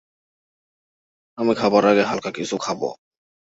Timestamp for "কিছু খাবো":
2.31-2.89